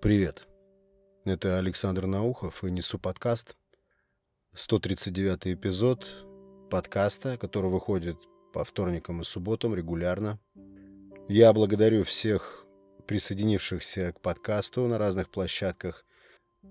Привет. 0.00 0.46
Это 1.24 1.58
Александр 1.58 2.06
Наухов 2.06 2.64
и 2.64 2.70
несу 2.70 2.98
подкаст. 2.98 3.56
139 4.54 5.48
эпизод 5.48 6.06
подкаста, 6.70 7.36
который 7.36 7.70
выходит 7.70 8.16
по 8.52 8.64
вторникам 8.64 9.20
и 9.20 9.24
субботам 9.24 9.74
регулярно. 9.74 10.38
Я 11.28 11.52
благодарю 11.52 12.04
всех 12.04 12.64
присоединившихся 13.06 14.12
к 14.12 14.20
подкасту 14.20 14.86
на 14.86 14.98
разных 14.98 15.30
площадках. 15.30 16.04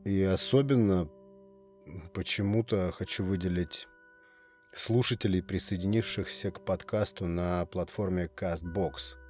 И 0.05 0.23
особенно 0.23 1.09
почему-то 2.13 2.91
хочу 2.91 3.23
выделить 3.23 3.87
слушателей, 4.73 5.43
присоединившихся 5.43 6.51
к 6.51 6.65
подкасту 6.65 7.25
на 7.25 7.65
платформе 7.65 8.29
CastBox– 8.35 9.17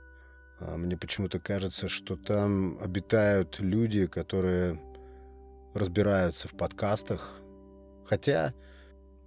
мне 0.59 0.97
почему-то 0.97 1.39
кажется, 1.39 1.87
что 1.87 2.15
там 2.15 2.77
обитают 2.81 3.59
люди, 3.59 4.07
которые 4.07 4.81
разбираются 5.73 6.47
в 6.47 6.51
подкастах. 6.51 7.39
Хотя 8.05 8.53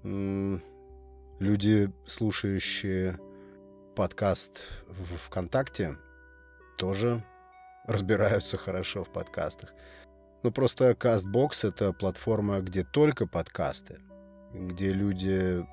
люди, 0.03 1.93
слушающие 2.07 3.19
подкаст 3.95 4.67
в 4.89 5.17
ВКонтакте, 5.17 5.97
тоже 6.79 7.25
разбираются 7.87 8.57
хорошо 8.57 9.05
в 9.05 9.13
подкастах. 9.13 9.73
Ну, 10.43 10.51
просто 10.51 10.93
CastBox— 10.93 11.69
это 11.69 11.93
платформа, 11.93 12.61
где 12.61 12.83
только 12.83 13.27
подкасты, 13.27 14.01
где 14.55 14.93
люди 14.93 15.67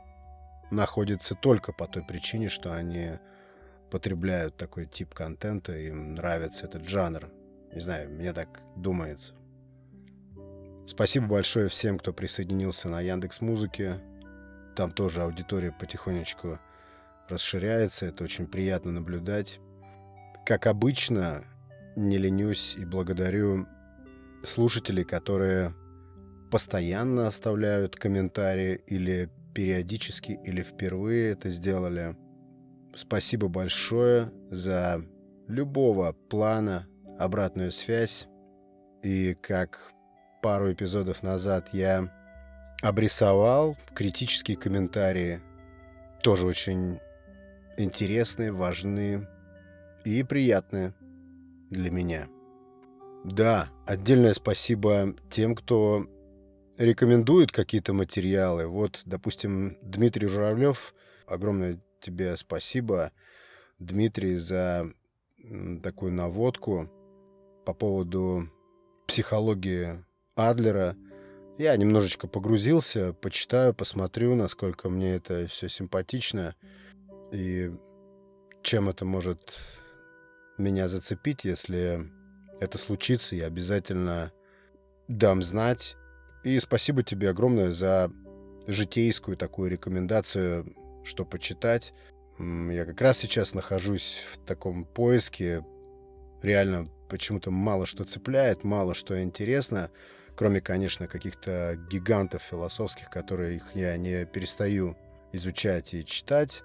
находятся 0.72 1.36
только 1.36 1.72
по 1.72 1.88
той 1.88 2.04
причине, 2.04 2.50
что 2.50 2.74
они 2.74 3.20
потребляют 3.90 4.58
такой 4.58 4.86
тип 4.86 5.14
контента, 5.14 5.78
им 5.78 6.16
нравится 6.16 6.66
этот 6.66 6.88
жанр. 6.88 7.30
Не 7.74 7.82
знаю, 7.82 8.10
мне 8.10 8.34
так 8.34 8.62
думается. 8.76 9.34
Спасибо 10.86 11.28
большое 11.28 11.68
всем, 11.70 12.00
кто 12.00 12.14
присоединился 12.14 12.90
на 12.90 13.02
Яндекс 13.02 13.42
Музыке. 13.42 14.00
Там 14.76 14.92
тоже 14.92 15.22
аудитория 15.22 15.72
потихонечку 15.72 16.60
расширяется, 17.28 18.06
это 18.06 18.24
очень 18.24 18.48
приятно 18.48 18.92
наблюдать. 18.92 19.60
Как 20.46 20.66
обычно, 20.66 21.44
не 21.96 22.18
ленюсь 22.18 22.76
и 22.78 22.86
благодарю 22.86 23.68
слушателей, 24.44 25.04
которые 25.04 25.74
постоянно 26.52 27.28
оставляют 27.28 27.98
комментарии 27.98 28.82
или 28.88 29.30
периодически, 29.54 30.40
или 30.46 30.62
впервые 30.62 31.32
это 31.32 31.50
сделали– 31.50 32.16
Спасибо 32.98 33.48
большое 33.48 34.32
за 34.50 35.06
любого 35.48 36.14
плана 36.14 36.88
обратную 37.20 37.72
связь. 37.72 38.28
И 39.04 39.36
как 39.36 39.94
пару 40.42 40.74
эпизодов 40.74 41.22
назад 41.22 41.70
я 41.74 42.12
обрисовал 42.82 43.78
критические 43.94 44.58
комментарии, 44.58 45.42
тоже 46.24 46.48
очень 46.48 47.00
интересные, 47.78 48.52
важные 48.52 49.30
и 50.04 50.24
приятные 50.24 50.96
для 51.70 51.92
меня. 51.92 52.28
Да, 53.24 53.70
отдельное 53.86 54.34
спасибо 54.34 55.14
тем, 55.30 55.54
кто 55.54 56.08
рекомендует 56.80 57.52
какие-то 57.52 57.94
материалы. 57.94 58.66
Вот, 58.66 59.04
допустим, 59.06 59.78
Дмитрий 59.84 60.28
Журавлев, 60.28 60.96
огромное 61.28 61.80
тебе 62.00 62.36
спасибо, 62.38 63.12
Дмитрий, 63.80 64.38
за 64.38 64.92
такую 65.84 66.12
наводку 66.12 66.90
по 67.66 67.74
поводу 67.74 68.50
психологии 69.08 70.04
Адлера. 70.36 70.96
Я 71.58 71.76
немножечко 71.76 72.28
погрузился, 72.28 73.14
почитаю, 73.14 73.74
посмотрю, 73.74 74.36
насколько 74.36 74.90
мне 74.90 75.16
это 75.16 75.48
все 75.48 75.70
симпатично 75.70 76.56
и 77.32 77.72
чем 78.62 78.90
это 78.90 79.06
может 79.06 79.58
меня 80.58 80.88
зацепить, 80.88 81.46
если 81.46 82.10
это 82.60 82.78
случится, 82.78 83.36
я 83.36 83.46
обязательно 83.46 84.32
дам 85.08 85.42
знать. 85.42 85.96
И 86.44 86.60
спасибо 86.60 87.04
тебе 87.04 87.30
огромное 87.30 87.72
за 87.72 88.12
житейскую 88.68 89.38
такую 89.38 89.72
рекомендацию 89.72 90.76
что 91.08 91.26
почитать. 91.26 91.94
Я 92.40 92.86
как 92.86 93.02
раз 93.02 93.18
сейчас 93.18 93.56
нахожусь 93.56 94.24
в 94.32 94.38
таком 94.46 94.86
поиске. 94.86 95.66
Реально 96.44 96.88
почему-то 97.10 97.50
мало 97.50 97.86
что 97.86 98.04
цепляет, 98.04 98.64
мало 98.64 98.94
что 98.94 99.22
интересно, 99.22 99.90
кроме, 100.36 100.62
конечно, 100.62 101.08
каких-то 101.08 101.80
гигантов 101.90 102.44
философских, 102.44 103.10
которые 103.10 103.56
их 103.56 103.64
я 103.74 103.98
не 103.98 104.26
перестаю 104.26 104.96
изучать 105.32 105.94
и 105.94 106.06
читать. 106.06 106.64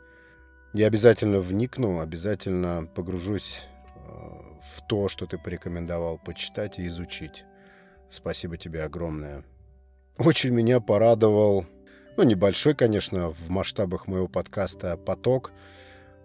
Я 0.75 0.87
обязательно 0.89 1.41
вникну, 1.41 2.01
обязательно 2.01 2.87
погружусь 2.95 3.67
э, 3.95 4.01
в 4.01 4.87
то, 4.89 5.09
что 5.09 5.27
ты 5.27 5.39
порекомендовал 5.39 6.19
почитать 6.19 6.79
и 6.79 6.87
изучить. 6.87 7.45
Спасибо 8.11 8.59
тебе 8.59 8.83
огромное. 8.83 9.45
Очень 10.19 10.51
меня 10.51 10.81
порадовал 10.81 11.67
ну, 12.17 12.25
небольшой, 12.25 12.75
конечно, 12.75 13.31
в 13.31 13.49
масштабах 13.49 14.07
моего 14.07 14.29
подкаста 14.29 14.97
поток 14.97 15.53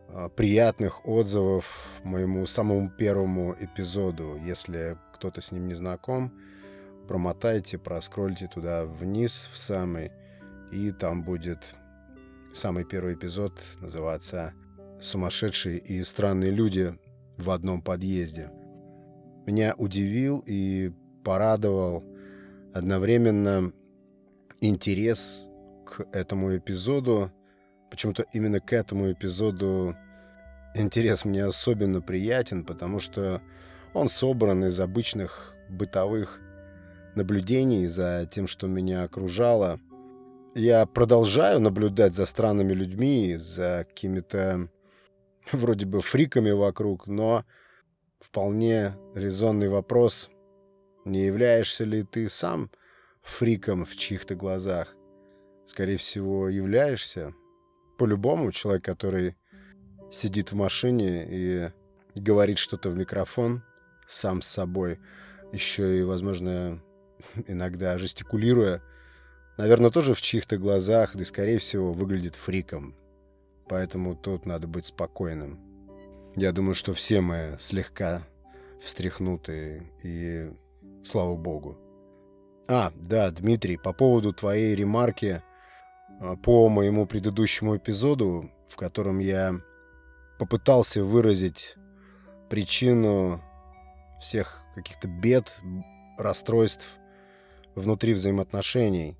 а, 0.09 0.29
приятных 0.29 1.07
отзывов 1.07 1.87
моему 2.03 2.45
самому 2.45 2.89
первому 2.89 3.55
эпизоду. 3.57 4.37
Если 4.43 4.97
кто-то 5.13 5.41
с 5.41 5.51
ним 5.51 5.67
не 5.67 5.75
знаком, 5.75 6.33
промотайте, 7.07 7.77
проскрольте 7.77 8.47
туда 8.47 8.85
вниз 8.85 9.49
в 9.53 9.57
самый, 9.57 10.11
и 10.71 10.91
там 10.91 11.23
будет 11.23 11.75
самый 12.53 12.83
первый 12.83 13.13
эпизод, 13.13 13.53
называться 13.79 14.53
«Сумасшедшие 14.99 15.77
и 15.77 16.03
странные 16.03 16.51
люди 16.51 16.97
в 17.37 17.49
одном 17.51 17.81
подъезде». 17.81 18.51
Меня 19.45 19.73
удивил 19.77 20.43
и 20.45 20.91
порадовал 21.23 22.03
одновременно 22.73 23.71
интерес 24.59 25.47
к 25.87 26.05
этому 26.11 26.55
эпизоду. 26.57 27.31
Почему-то 27.89 28.25
именно 28.33 28.59
к 28.59 28.73
этому 28.73 29.11
эпизоду 29.11 29.95
интерес 30.75 31.25
мне 31.25 31.45
особенно 31.45 32.01
приятен, 32.01 32.65
потому 32.65 32.99
что 32.99 33.41
он 33.93 34.09
собран 34.09 34.65
из 34.65 34.79
обычных 34.79 35.53
бытовых 35.69 36.39
наблюдений 37.15 37.87
за 37.87 38.27
тем, 38.29 38.47
что 38.47 38.67
меня 38.67 39.03
окружало. 39.03 39.79
Я 40.53 40.85
продолжаю 40.85 41.59
наблюдать 41.59 42.13
за 42.13 42.25
странными 42.25 42.73
людьми, 42.73 43.35
за 43.37 43.85
какими-то 43.87 44.69
вроде 45.51 45.85
бы 45.85 46.01
фриками 46.01 46.51
вокруг, 46.51 47.07
но 47.07 47.45
вполне 48.19 48.95
резонный 49.15 49.69
вопрос, 49.69 50.29
не 51.05 51.25
являешься 51.25 51.85
ли 51.85 52.03
ты 52.03 52.27
сам 52.27 52.69
фриком 53.21 53.85
в 53.85 53.95
чьих-то 53.95 54.35
глазах? 54.35 54.95
Скорее 55.67 55.97
всего, 55.97 56.49
являешься. 56.49 57.33
По-любому 57.97 58.51
человек, 58.51 58.83
который 58.83 59.35
сидит 60.11 60.51
в 60.51 60.55
машине 60.55 61.27
и 61.29 61.71
говорит 62.15 62.57
что-то 62.57 62.89
в 62.89 62.97
микрофон 62.97 63.63
сам 64.07 64.41
с 64.41 64.47
собой, 64.47 64.99
еще 65.51 65.99
и, 65.99 66.03
возможно, 66.03 66.81
иногда 67.47 67.97
жестикулируя, 67.97 68.81
наверное, 69.57 69.91
тоже 69.91 70.13
в 70.13 70.21
чьих-то 70.21 70.57
глазах, 70.57 71.15
да, 71.15 71.25
скорее 71.25 71.59
всего, 71.59 71.91
выглядит 71.91 72.35
фриком. 72.35 72.95
Поэтому 73.67 74.15
тут 74.15 74.45
надо 74.45 74.67
быть 74.67 74.85
спокойным. 74.85 75.59
Я 76.35 76.53
думаю, 76.53 76.75
что 76.75 76.93
все 76.93 77.19
мы 77.19 77.57
слегка 77.59 78.25
встряхнуты, 78.79 79.91
и 80.03 80.49
слава 81.03 81.35
богу. 81.35 81.77
А, 82.69 82.93
да, 82.95 83.31
Дмитрий, 83.31 83.77
по 83.77 83.91
поводу 83.91 84.33
твоей 84.33 84.75
ремарки 84.75 85.41
по 86.43 86.67
моему 86.69 87.05
предыдущему 87.05 87.77
эпизоду, 87.77 88.51
в 88.67 88.75
котором 88.75 89.19
я 89.19 89.59
попытался 90.39 91.03
выразить 91.03 91.75
причину 92.49 93.43
всех 94.19 94.61
каких-то 94.75 95.07
бед, 95.07 95.55
расстройств 96.17 96.87
внутри 97.75 98.13
взаимоотношений. 98.13 99.17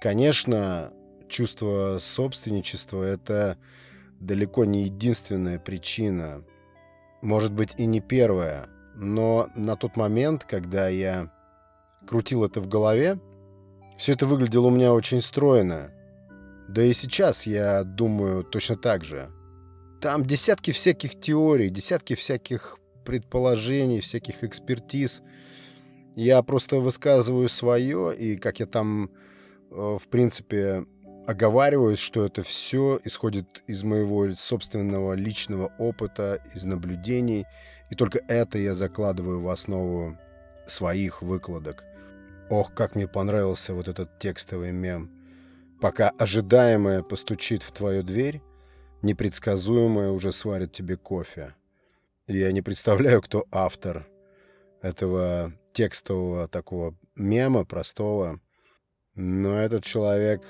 Конечно, 0.00 0.92
чувство 1.28 1.98
собственничества— 2.00 3.02
это 3.04 3.58
далеко 4.20 4.64
не 4.64 4.84
единственная 4.84 5.58
причина, 5.58 6.44
может 7.22 7.52
быть 7.52 7.74
и 7.78 7.86
не 7.86 8.00
первая, 8.00 8.68
но 8.94 9.48
на 9.54 9.76
тот 9.76 9.96
момент, 9.96 10.44
когда 10.44 10.88
я 10.88 11.32
крутил 12.06 12.44
это 12.44 12.60
в 12.60 12.68
голове, 12.68 13.18
все 13.96 14.12
это 14.12 14.26
выглядело 14.26 14.66
у 14.66 14.70
меня 14.70 14.92
очень 14.92 15.22
стройно, 15.22 15.92
да 16.68 16.82
и 16.82 16.92
сейчас 16.92 17.46
я 17.46 17.84
думаю 17.84 18.44
точно 18.44 18.76
так 18.76 19.04
же. 19.04 19.30
Там 20.00 20.24
десятки 20.24 20.72
всяких 20.72 21.18
теорий, 21.18 21.70
десятки 21.70 22.14
всяких 22.14 22.78
предположений, 23.04 24.00
всяких 24.00 24.44
экспертиз. 24.44 25.22
Я 26.14 26.42
просто 26.42 26.80
высказываю 26.80 27.48
свое, 27.48 28.14
и 28.16 28.36
как 28.36 28.60
я 28.60 28.66
там, 28.66 29.10
э, 29.70 29.96
в 30.00 30.08
принципе, 30.08 30.86
оговариваюсь, 31.26 31.98
что 31.98 32.24
это 32.24 32.42
все 32.42 33.00
исходит 33.04 33.62
из 33.66 33.82
моего 33.82 34.34
собственного 34.34 35.14
личного 35.14 35.72
опыта, 35.78 36.40
из 36.54 36.64
наблюдений, 36.64 37.44
и 37.90 37.94
только 37.94 38.20
это 38.28 38.58
я 38.58 38.74
закладываю 38.74 39.40
в 39.40 39.48
основу 39.48 40.16
своих 40.66 41.22
выкладок. 41.22 41.84
Ох, 42.48 42.72
как 42.74 42.94
мне 42.94 43.08
понравился 43.08 43.74
вот 43.74 43.88
этот 43.88 44.18
текстовый 44.18 44.72
мем. 44.72 45.15
Пока 45.80 46.10
ожидаемое 46.10 47.02
постучит 47.02 47.62
в 47.62 47.72
твою 47.72 48.02
дверь, 48.02 48.40
непредсказуемое 49.02 50.10
уже 50.10 50.32
сварит 50.32 50.72
тебе 50.72 50.96
кофе. 50.96 51.54
Я 52.26 52.50
не 52.52 52.62
представляю, 52.62 53.22
кто 53.22 53.46
автор 53.50 54.08
этого 54.80 55.52
текстового 55.72 56.48
такого 56.48 56.94
мема 57.14 57.64
простого, 57.64 58.40
но 59.14 59.58
этот 59.58 59.84
человек 59.84 60.42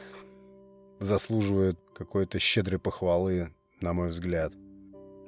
заслуживает 1.01 1.79
какой-то 1.95 2.39
щедрой 2.39 2.79
похвалы, 2.79 3.53
на 3.81 3.93
мой 3.93 4.09
взгляд. 4.09 4.53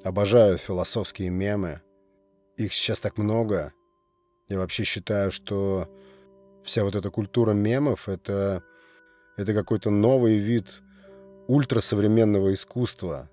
Обожаю 0.05 0.59
философские 0.59 1.31
мемы. 1.31 1.83
Их 2.57 2.73
сейчас 2.73 3.01
так 3.01 3.19
много. 3.19 3.73
Я 4.49 4.59
вообще 4.59 4.85
считаю, 4.85 5.31
что 5.31 5.89
вся 6.63 6.85
вот 6.85 6.95
эта 6.95 7.11
культура 7.11 7.53
мемов— 7.53 8.09
это, 8.11 8.63
это 9.39 9.55
какой-то 9.55 9.89
новый 9.89 10.37
вид 10.37 10.83
ультрасовременного 11.47 12.53
искусства. 12.53 13.31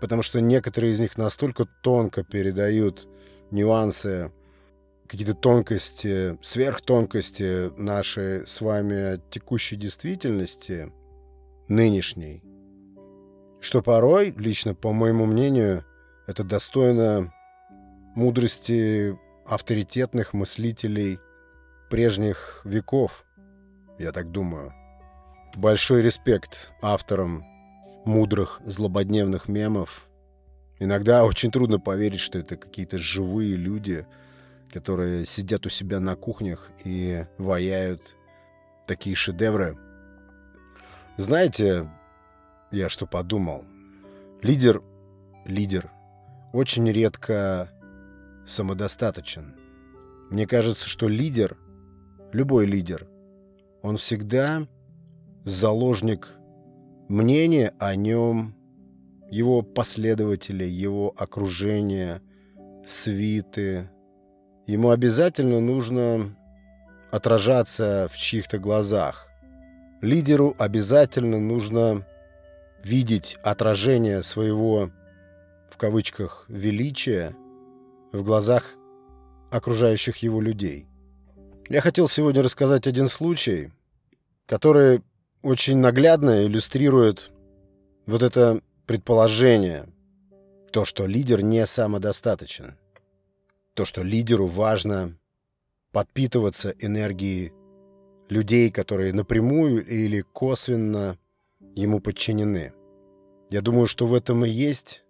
Потому 0.00 0.22
что 0.22 0.40
некоторые 0.40 0.94
из 0.94 1.00
них 1.00 1.18
настолько 1.18 1.66
тонко 1.82 2.24
передают 2.24 3.08
нюансы, 3.50 4.30
какие-то 5.06 5.34
тонкости, 5.34 6.38
сверхтонкости 6.40 7.76
нашей 7.78 8.46
с 8.46 8.60
вами 8.60 9.20
текущей 9.30 9.76
действительности— 9.76 10.92
нынешней. 11.68 12.42
Что 13.60 13.82
порой, 13.82 14.32
лично 14.36 14.74
по 14.74 14.92
моему 14.92 15.26
мнению, 15.26 15.84
это 16.26 16.44
достойно 16.44 17.32
мудрости 18.14 19.18
авторитетных 19.46 20.32
мыслителей 20.32 21.18
прежних 21.90 22.60
веков, 22.64 23.24
я 23.98 24.12
так 24.12 24.30
думаю. 24.30 24.72
Большой 25.56 26.02
респект 26.02 26.72
авторам 26.82 27.44
мудрых 28.04 28.60
злободневных 28.64 29.48
мемов. 29.48 30.08
Иногда 30.78 31.24
очень 31.24 31.50
трудно 31.50 31.78
поверить, 31.78 32.20
что 32.20 32.38
это 32.38 32.56
какие-то 32.56 32.98
живые 32.98 33.56
люди, 33.56 34.06
которые 34.72 35.24
сидят 35.26 35.66
у 35.66 35.68
себя 35.68 36.00
на 36.00 36.16
кухнях 36.16 36.70
и 36.84 37.26
ваяют 37.38 38.14
такие 38.86 39.16
шедевры– 39.16 39.78
знаете, 41.16 41.88
я 42.72 42.88
что 42.88 43.06
подумал? 43.06 43.64
Лидер, 44.42 44.82
лидер, 45.44 45.88
очень 46.52 46.90
редко 46.90 47.70
самодостаточен. 48.48 49.54
Мне 50.30 50.48
кажется, 50.48 50.88
что 50.88 51.06
лидер, 51.06 51.56
любой 52.32 52.66
лидер, 52.66 53.06
он 53.80 53.96
всегда 53.96 54.66
заложник 55.44 56.28
мнения 57.08 57.74
о 57.78 57.94
нем, 57.96 58.54
его 59.30 59.62
последователей, 59.62 60.70
его 60.70 61.14
окружения, 61.16 62.22
свиты. 62.86 63.90
Ему 64.66 64.90
обязательно 64.90 65.60
нужно 65.60 66.36
отражаться 67.10 68.08
в 68.10 68.16
чьих-то 68.16 68.58
глазах– 68.58 69.28
Лидеру 70.04 70.54
обязательно 70.58 71.40
нужно 71.40 72.06
видеть 72.82 73.38
отражение 73.42 74.22
своего, 74.22 74.90
в 75.70 75.78
кавычках, 75.78 76.44
величия 76.48 77.34
в 78.12 78.22
глазах 78.22 78.74
окружающих 79.50 80.18
его 80.18 80.42
людей. 80.42 80.86
Я 81.70 81.80
хотел 81.80 82.06
сегодня 82.06 82.42
рассказать 82.42 82.86
один 82.86 83.08
случай, 83.08 83.72
который 84.44 85.00
очень 85.44 85.76
наглядно 85.76 86.46
иллюстрирует 86.46 87.30
вот 88.06 88.22
это 88.22 88.62
предположение, 88.86 89.86
то, 90.72 90.86
что 90.86 91.06
лидер 91.06 91.42
не 91.42 91.66
самодостаточен, 91.66 92.78
то, 93.74 93.84
что 93.84 94.02
лидеру 94.02 94.46
важно 94.46 95.18
подпитываться 95.92 96.74
энергией 96.78 97.52
людей, 98.30 98.70
которые 98.70 99.12
напрямую 99.12 99.86
или 99.86 100.22
косвенно 100.22 101.18
ему 101.74 102.00
подчинены. 102.00 102.72
Я 103.50 103.60
думаю, 103.60 103.86
что 103.86 104.06
в 104.06 104.14
этом 104.14 104.46
и 104.46 104.48
есть 104.48 105.04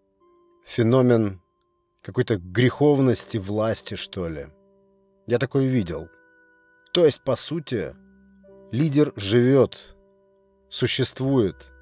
феномен 0.66 1.40
какой-то 2.02 2.38
греховности 2.38 3.38
власти, 3.38 3.94
что 3.94 4.28
ли. 4.28 4.48
Я 5.28 5.38
такое 5.38 5.66
видел. 5.66 6.08
То 6.92 7.06
есть, 7.06 7.22
по 7.22 7.36
сути, 7.36 7.94
лидер 8.72 9.12
живет, 9.16 9.93
существует 10.74 11.72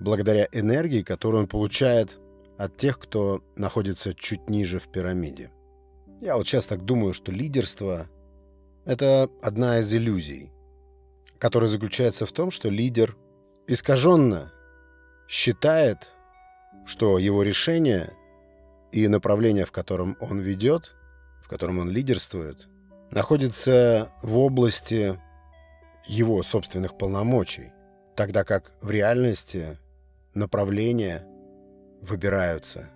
благодаря 0.00 0.48
энергии, 0.52 1.02
которую 1.02 1.42
он 1.42 1.48
получает 1.48 2.18
от 2.58 2.76
тех, 2.76 2.98
кто 2.98 3.42
находится 3.56 4.14
чуть 4.14 4.48
ниже 4.48 4.78
в 4.78 4.88
пирамиде. 4.88 5.50
Я 6.20 6.36
вот 6.36 6.46
сейчас 6.46 6.66
так 6.66 6.84
думаю, 6.84 7.14
что 7.14 7.30
лидерство— 7.30 8.08
это 8.84 9.28
одна 9.42 9.80
из 9.80 9.92
иллюзий 9.92 10.50
который 11.42 11.68
заключается 11.68 12.24
в 12.24 12.30
том, 12.30 12.52
что 12.52 12.68
лидер 12.68 13.16
искаженно 13.66 14.52
считает, 15.26 16.12
что 16.86 17.18
его 17.18 17.42
решение 17.42 18.12
и 18.92 19.08
направление, 19.08 19.64
в 19.64 19.72
котором 19.72 20.16
он 20.20 20.38
ведет, 20.38 20.94
в 21.42 21.48
котором 21.48 21.80
он 21.80 21.90
лидерствует, 21.90 22.68
находится 23.10 24.12
в 24.22 24.38
области 24.38 25.18
его 26.06 26.44
собственных 26.44 26.96
полномочий, 26.96 27.72
тогда 28.16 28.44
как 28.44 28.72
в 28.80 28.90
реальности 28.90 29.78
направления 30.34 31.26
выбираются, 32.00 32.88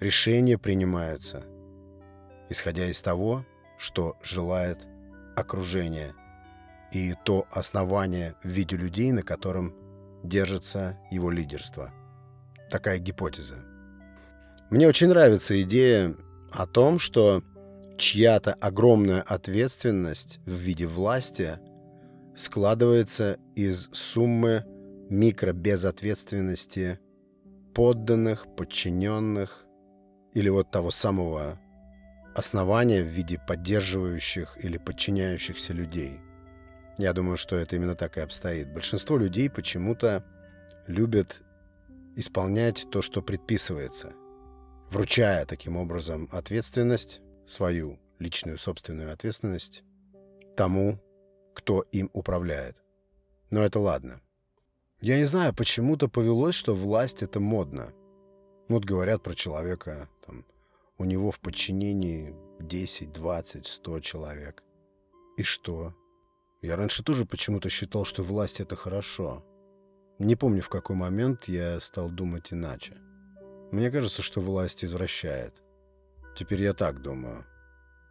решения 0.00 0.58
принимаются, 0.58 1.44
исходя 2.48 2.86
из 2.86 3.00
того, 3.02 3.44
что 3.78 4.16
желает 4.22 4.78
окружение– 5.36 6.14
и 6.92 7.14
то 7.24 7.46
основание 7.50 8.34
в 8.42 8.48
виде 8.48 8.76
людей, 8.76 9.12
на 9.12 9.22
котором 9.22 9.74
держится 10.22 10.98
его 11.10 11.30
лидерство. 11.30 11.92
Такая 12.70 12.98
гипотеза. 12.98 13.56
Мне 14.70 14.88
очень 14.88 15.08
нравится 15.08 15.60
идея 15.62 16.14
о 16.50 16.66
том, 16.66 16.98
что 16.98 17.42
чья-то 17.98 18.54
огромная 18.54 19.22
ответственность 19.22 20.40
в 20.46 20.52
виде 20.52 20.86
власти 20.86 21.58
складывается 22.36 23.38
из 23.54 23.88
суммы 23.92 24.64
микробезответственности 25.10 27.00
подданных, 27.74 28.46
подчиненных 28.56 29.66
или 30.34 30.48
вот 30.48 30.70
того 30.70 30.90
самого 30.90 31.58
основания 32.34 33.02
в 33.02 33.06
виде 33.06 33.40
поддерживающих 33.46 34.58
или 34.62 34.78
подчиняющихся 34.78 35.72
людей– 35.72 36.20
я 36.98 37.12
думаю, 37.12 37.36
что 37.36 37.56
это 37.56 37.76
именно 37.76 37.94
так 37.94 38.16
и 38.16 38.20
обстоит. 38.20 38.72
Большинство 38.72 39.18
людей 39.18 39.50
почему-то 39.50 40.24
любят 40.86 41.42
исполнять 42.16 42.86
то, 42.90 43.02
что 43.02 43.20
предписывается, 43.20 44.14
вручая 44.90 45.44
таким 45.44 45.76
образом 45.76 46.28
ответственность, 46.32 47.20
свою 47.46 48.00
личную 48.18 48.56
собственную 48.56 49.12
ответственность 49.12 49.84
тому, 50.56 50.98
кто 51.56 51.80
им 51.90 52.10
управляет. 52.12 52.76
Но 53.50 53.62
это 53.62 53.80
ладно. 53.80 54.20
Я 55.00 55.16
не 55.16 55.24
знаю, 55.24 55.54
почему-то 55.54 56.06
повелось, 56.08 56.54
что 56.54 56.74
власть— 56.74 57.22
это 57.22 57.40
модно. 57.40 57.94
Вот 58.68 58.84
говорят 58.84 59.22
про 59.22 59.34
человека, 59.34 60.08
там, 60.26 60.44
у 60.98 61.04
него 61.04 61.30
в 61.30 61.40
подчинении 61.40 62.36
10, 62.60 63.12
20, 63.12 63.66
100 63.66 64.00
человек. 64.00 64.62
И 65.38 65.42
что? 65.42 65.94
Я 66.60 66.76
раньше 66.76 67.02
тоже 67.02 67.24
почему-то 67.24 67.70
считал, 67.70 68.04
что 68.04 68.22
власть— 68.22 68.60
это 68.62 68.76
хорошо. 68.76 69.42
Не 70.18 70.36
помню, 70.36 70.60
в 70.60 70.68
какой 70.68 70.96
момент 70.96 71.48
я 71.48 71.80
стал 71.80 72.10
думать 72.10 72.52
иначе. 72.52 72.96
Мне 73.72 73.90
кажется, 73.90 74.20
что 74.20 74.40
власть 74.40 74.84
извращает. 74.84 75.62
Теперь 76.36 76.62
я 76.62 76.74
так 76.74 77.00
думаю. 77.00 77.46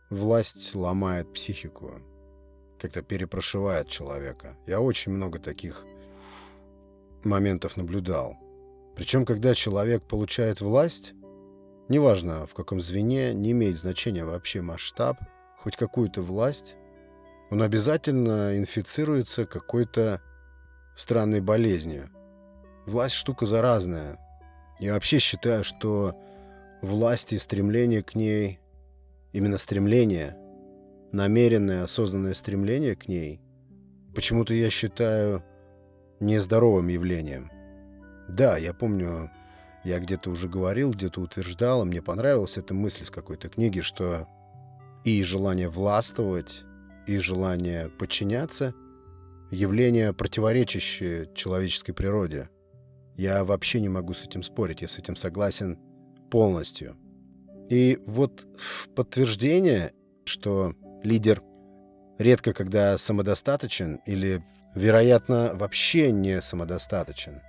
Власть 0.10 0.74
ломает 0.74 1.32
психику, 1.34 2.02
как-то 2.79 3.01
перепрошивает 3.01 3.88
человека. 3.88 4.55
Я 4.67 4.82
очень 4.82 5.12
много 5.12 5.39
таких 5.39 5.86
моментов 7.24 7.77
наблюдал. 7.77 8.38
Причем, 8.96 9.25
когда 9.25 9.53
человек 9.53 10.03
получает 10.03 10.62
власть, 10.62 11.13
неважно 11.89 12.46
в 12.46 12.53
каком 12.53 12.79
звене, 12.79 13.34
не 13.34 13.51
имеет 13.51 13.77
значения 13.77 14.24
вообще 14.24 14.62
масштаб, 14.62 15.17
хоть 15.58 15.75
какую-то 15.75 16.22
власть, 16.22 16.75
он 17.50 17.62
обязательно 17.62 18.58
инфицируется 18.58 19.46
какой-то 19.46 20.22
странной 20.96 21.41
болезнью. 21.41 22.10
Власть 22.86 23.15
штука 23.15 23.46
заразная. 23.46 24.17
Я 24.79 24.94
вообще 24.94 25.20
считаю, 25.20 25.63
что 25.63 26.15
власть 26.82 27.34
и 27.34 27.38
стремление 27.38 28.03
к 28.03 28.15
ней, 28.15 28.60
именно 29.34 29.58
стремление, 29.58 30.38
намеренное, 31.12 31.84
осознанное 31.84 32.34
стремление 32.34 32.96
к 32.96 33.08
ней, 33.08 33.42
почему-то 34.14 34.54
я 34.54 34.70
считаю 34.70 35.44
нездоровым 36.20 36.88
явлением. 36.88 37.52
Да, 38.30 38.58
я 38.58 38.74
помню, 38.74 39.32
я 39.84 40.00
где-то 40.00 40.32
уже 40.32 40.48
говорил, 40.50 40.92
где-то 40.92 41.22
утверждал, 41.22 41.84
и 41.84 41.88
мне 41.88 42.02
понравилась 42.02 42.58
эта 42.58 42.74
мысль 42.74 43.06
с 43.06 43.12
какой-то 43.12 43.50
книги, 43.50 43.82
что 43.82 44.28
и 45.04 45.24
желание 45.24 45.70
властвовать, 45.70 46.64
и 47.06 47.18
желание 47.20 47.90
подчиняться— 47.90 48.74
явления, 49.52 50.14
противоречащие 50.14 51.30
человеческой 51.34 51.94
природе. 51.94 52.50
Я 53.16 53.44
вообще 53.44 53.80
не 53.80 53.90
могу 53.90 54.14
с 54.14 54.24
этим 54.24 54.44
спорить, 54.44 54.82
я 54.82 54.88
с 54.88 54.98
этим 54.98 55.16
согласен 55.16 55.78
полностью. 56.30 56.98
И 57.70 58.00
вот 58.06 58.46
в 58.58 58.90
подтверждение, 58.90 59.94
что 60.26 60.74
лидер 61.06 61.42
редко 62.18 62.54
когда 62.54 62.98
самодостаточен 62.98 64.02
или, 64.06 64.44
вероятно, 64.74 65.52
вообще 65.54 66.12
не 66.12 66.42
самодостаточен, 66.42 67.42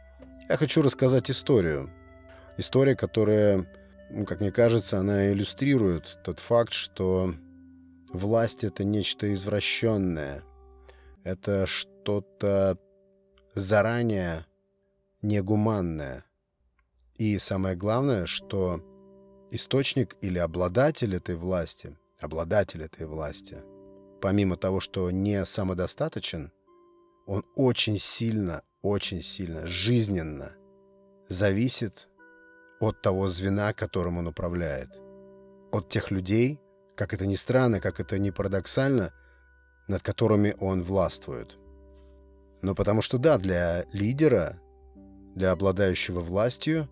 я 0.49 0.57
хочу 0.57 0.83
рассказать 0.83 1.31
историю. 1.31 1.91
История, 2.57 2.95
которая, 2.95 3.67
ну, 4.11 4.25
как 4.25 4.41
мне 4.41 4.53
кажется, 4.53 4.99
она 4.99 5.33
иллюстрирует 5.33 6.19
тот 6.25 6.39
факт, 6.39 6.73
что 6.73 7.35
власть— 8.13 8.65
это 8.65 8.85
нечто 8.85 9.33
извращенное. 9.35 10.43
Это 11.25 11.67
что-то 11.67 12.79
заранее 13.55 14.47
негуманное. 15.23 16.25
И 17.17 17.39
самое 17.39 17.75
главное, 17.77 18.27
что 18.27 18.81
источник 19.51 20.17
или 20.21 20.39
обладатель 20.39 21.15
этой 21.15 21.35
власти, 21.35 21.97
обладатель 22.21 22.83
этой 22.83 23.07
власти, 23.07 23.63
помимо 24.21 24.57
того, 24.57 24.81
что 24.81 25.11
не 25.11 25.45
самодостаточен, 25.45 26.53
он 27.27 27.45
очень 27.57 27.99
сильно, 27.99 28.63
очень 28.83 29.23
сильно, 29.23 29.67
жизненно 29.67 30.53
зависит 31.29 32.09
от 32.81 33.03
того 33.03 33.29
звена, 33.29 33.73
которым 33.73 34.19
он 34.19 34.29
управляет. 34.29 34.91
От 35.73 35.89
тех 35.89 36.11
людей, 36.11 36.61
как 36.95 37.15
это 37.15 37.27
ни 37.27 37.37
странно, 37.37 37.81
как 37.81 38.01
это 38.01 38.19
ни 38.19 38.31
парадоксально, 38.31 39.13
над 39.89 40.03
которыми 40.03 40.55
он 40.61 40.83
властвует. 40.83 41.59
Но 42.63 42.75
потому 42.75 43.03
что 43.03 43.19
да, 43.19 43.39
для 43.39 43.85
лидера 43.93 44.61
для 45.37 45.51
обладающего 45.51 46.21
властью, 46.21 46.89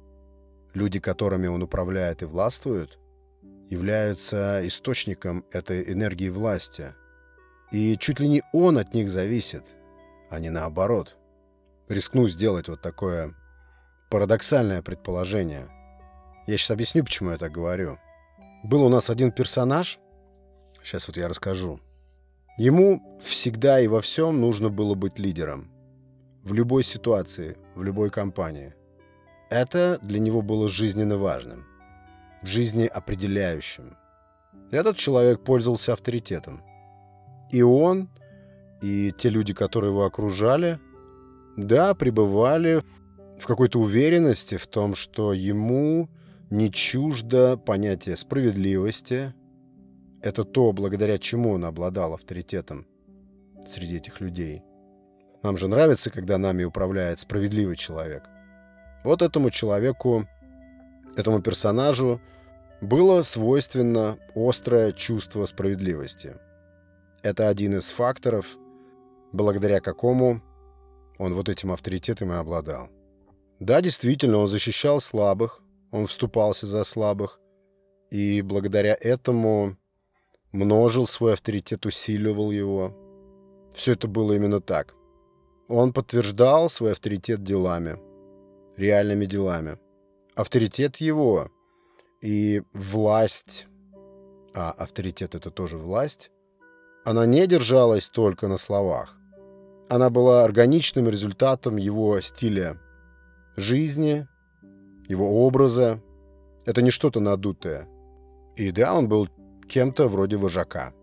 люди, 0.74 1.00
которыми 1.00 1.46
он 1.46 1.62
управляет 1.62 2.22
и 2.22 2.26
властвует, 2.26 2.98
являются 3.74 4.60
источником 4.66 5.44
этой 5.50 5.92
энергии 5.92 6.28
власти. 6.28 6.94
И 7.72 7.96
чуть 7.98 8.20
ли 8.20 8.28
не 8.28 8.42
он 8.52 8.78
от 8.78 8.94
них 8.94 9.08
зависит, 9.08 9.64
а 10.30 10.38
не 10.38 10.50
наоборот. 10.50 11.16
Рискну 11.88 12.28
сделать 12.28 12.68
вот 12.68 12.80
такое 12.80 13.34
парадоксальное 14.10 14.80
предположение. 14.80 15.68
Я 16.46 16.56
сейчас 16.56 16.70
объясню, 16.70 17.04
почему 17.04 17.30
я 17.30 17.36
так 17.36 17.52
говорю. 17.52 17.98
Был 18.62 18.84
у 18.84 18.88
нас 18.88 19.10
один 19.10 19.32
персонаж, 19.32 19.98
сейчас 20.82 21.08
вот 21.08 21.16
я 21.16 21.28
расскажу. 21.28 21.80
Ему 22.58 23.18
всегда 23.20 23.80
и 23.80 23.88
во 23.88 24.00
всем 24.00 24.40
нужно 24.40 24.70
было 24.70 24.94
быть 24.94 25.18
лидером 25.18 25.70
в 26.44 26.54
любой 26.54 26.84
ситуации, 26.84 27.56
в 27.74 27.82
любой 27.82 28.10
компании. 28.10 28.74
Это 29.50 29.98
для 30.00 30.20
него 30.20 30.42
было 30.42 30.68
жизненно 30.68 31.16
важным, 31.16 31.66
жизни 32.46 32.86
определяющим. 32.86 33.96
Этот 34.70 34.96
человек 34.96 35.42
пользовался 35.42 35.92
авторитетом. 35.92 36.62
И 37.50 37.62
он, 37.62 38.08
и 38.82 39.12
те 39.16 39.30
люди, 39.30 39.54
которые 39.54 39.90
его 39.90 40.04
окружали, 40.04 40.80
да, 41.56 41.94
пребывали 41.94 42.82
в 43.38 43.46
какой-то 43.46 43.80
уверенности 43.80 44.56
в 44.56 44.66
том, 44.66 44.94
что 44.94 45.32
ему 45.32 46.08
не 46.50 46.70
чуждо 46.70 47.56
понятие 47.56 48.16
справедливости. 48.16 49.34
Это 50.22 50.44
то, 50.44 50.72
благодаря 50.72 51.18
чему 51.18 51.52
он 51.52 51.64
обладал 51.64 52.14
авторитетом 52.14 52.86
среди 53.66 53.96
этих 53.96 54.20
людей– 54.20 54.62
нам 55.44 55.58
же 55.58 55.68
нравится, 55.68 56.10
когда 56.10 56.38
нами 56.38 56.64
управляет 56.64 57.18
справедливый 57.18 57.76
человек. 57.76 58.22
Вот 59.04 59.20
этому 59.20 59.50
человеку, 59.50 60.26
этому 61.16 61.42
персонажу 61.42 62.18
было 62.84 63.22
свойственно 63.22 64.18
острое 64.34 64.92
чувство 64.92 65.46
справедливости. 65.46 66.36
Это 67.22 67.48
один 67.48 67.76
из 67.76 67.88
факторов, 67.90 68.58
благодаря 69.32 69.80
какому 69.80 70.42
он 71.18 71.34
вот 71.34 71.48
этим 71.48 71.72
авторитетом 71.72 72.32
и 72.32 72.36
обладал. 72.36 72.88
Да, 73.60 73.80
действительно, 73.80 74.38
он 74.38 74.48
защищал 74.48 75.00
слабых, 75.00 75.62
он 75.90 76.06
вступался 76.06 76.66
за 76.66 76.84
слабых, 76.84 77.40
и 78.10 78.42
благодаря 78.42 78.96
этому 79.00 79.76
множил 80.52 81.06
свой 81.06 81.32
авторитет, 81.32 81.86
усиливал 81.86 82.50
его. 82.50 82.94
Все 83.72 83.92
это 83.92 84.06
было 84.06 84.32
именно 84.34 84.60
так– 84.60 84.94
он 85.68 85.92
подтверждал 85.92 86.68
свой 86.68 86.92
авторитет 86.92 87.42
делами, 87.42 87.98
реальными 88.76 89.24
делами. 89.24 89.78
Авторитет 90.34 90.96
его 90.96 91.50
и 92.24 92.62
власть, 92.72 93.66
а 94.54 94.70
авторитет 94.70 95.34
это 95.34 95.50
тоже 95.50 95.76
власть, 95.76 96.30
она 97.04 97.26
не 97.26 97.46
держалась 97.46 98.08
только 98.08 98.48
на 98.48 98.56
словах. 98.56 99.18
Она 99.90 100.08
была 100.08 100.42
органичным 100.42 101.06
результатом 101.06 101.76
его 101.76 102.18
стиля 102.22 102.80
жизни, 103.56 104.26
его 105.06 105.46
образа. 105.46 106.00
Это 106.64 106.80
не 106.80 106.90
что-то 106.90 107.20
надутое. 107.20 107.86
И 108.56 108.70
да, 108.70 108.94
он 108.94 109.06
был 109.06 109.28
кем-то 109.68 110.08
вроде 110.08 110.38
вожака. 110.38 110.94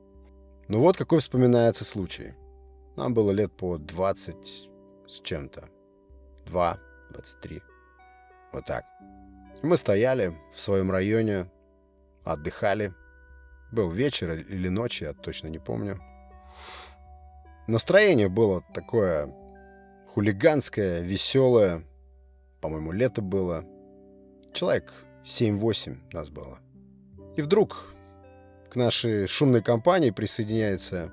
Ну 0.67 0.79
вот 0.79 0.97
какой 0.97 1.19
вспоминается 1.19 1.85
случай. 1.85 2.33
Нам 2.95 3.13
было 3.13 3.29
лет 3.29 3.51
по 3.51 3.77
20 3.77 4.69
с 5.07 5.21
чем-то. 5.21 5.69
2, 6.47 6.79
23. 7.11 7.61
Вот 8.53 8.65
так. 8.65 8.85
И 9.61 9.65
мы 9.65 9.77
стояли 9.77 10.35
в 10.51 10.59
своем 10.59 10.91
районе, 10.91 11.47
отдыхали. 12.23 12.93
Был 13.71 13.89
вечер 13.89 14.31
или 14.31 14.67
ночь, 14.67 15.01
я 15.01 15.13
точно 15.13 15.47
не 15.47 15.59
помню. 15.59 15.99
Настроение 17.67 18.27
было 18.27 18.63
такое 18.73 19.33
хулиганское, 20.13 21.01
веселое. 21.01 21.83
По-моему, 22.59 22.91
лето 22.91 23.21
было. 23.21 23.63
Человек 24.51 24.91
7-8 25.23 25.97
нас 26.11 26.29
было. 26.29 26.59
И 27.37 27.41
вдруг 27.41 27.93
к 28.69 28.75
нашей 28.75 29.27
шумной 29.27 29.61
компании 29.61 30.09
присоединяется 30.09 31.11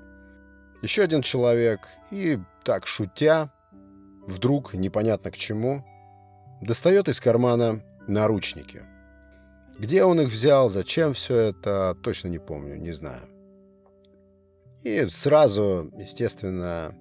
еще 0.81 1.03
один 1.03 1.21
человек, 1.21 1.81
и 2.11 2.39
так 2.63 2.87
шутя, 2.87 3.51
вдруг, 4.27 4.73
непонятно 4.73 5.31
к 5.31 5.37
чему, 5.37 5.85
достает 6.61 7.09
из 7.09 7.19
кармана 7.19 7.81
наручники. 8.09 8.83
Где 9.77 10.03
он 10.03 10.19
их 10.19 10.29
взял, 10.29 10.69
зачем 10.69 11.13
все 11.13 11.37
это, 11.37 11.95
точно 12.03 12.27
не 12.27 12.39
помню, 12.39 12.75
не 12.75 12.91
знаю. 12.91 13.29
И 14.83 15.05
сразу, 15.07 15.91
естественно, 15.97 16.95